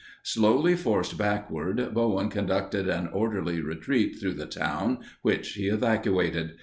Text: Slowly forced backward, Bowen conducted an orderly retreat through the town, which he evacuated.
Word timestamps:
Slowly 0.23 0.75
forced 0.75 1.15
backward, 1.15 1.93
Bowen 1.93 2.29
conducted 2.29 2.89
an 2.89 3.05
orderly 3.13 3.61
retreat 3.61 4.17
through 4.19 4.33
the 4.33 4.47
town, 4.47 4.97
which 5.21 5.49
he 5.49 5.67
evacuated. 5.67 6.53